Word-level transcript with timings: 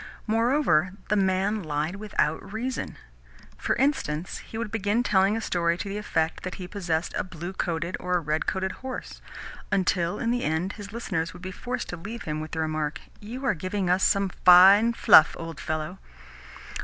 Moreover, 0.25 0.93
the 1.09 1.15
man 1.15 1.61
lied 1.61 1.97
without 1.97 2.51
reason. 2.51 2.97
For 3.59 3.75
instance, 3.75 4.39
he 4.39 4.57
would 4.57 4.71
begin 4.71 5.03
telling 5.03 5.37
a 5.37 5.41
story 5.41 5.77
to 5.77 5.87
the 5.87 5.99
effect 5.99 6.41
that 6.41 6.55
he 6.55 6.67
possessed 6.67 7.13
a 7.15 7.23
blue 7.23 7.53
coated 7.53 7.95
or 7.99 8.17
a 8.17 8.19
red 8.19 8.47
coated 8.47 8.71
horse; 8.71 9.21
until, 9.71 10.17
in 10.17 10.31
the 10.31 10.43
end, 10.43 10.73
his 10.73 10.91
listeners 10.91 11.33
would 11.33 11.43
be 11.43 11.51
forced 11.51 11.87
to 11.89 11.97
leave 11.97 12.23
him 12.23 12.41
with 12.41 12.49
the 12.49 12.59
remark, 12.59 12.99
"You 13.19 13.45
are 13.45 13.53
giving 13.53 13.91
us 13.91 14.01
some 14.03 14.29
fine 14.43 14.95
stuff, 14.95 15.35
old 15.37 15.59
fellow!" 15.59 15.99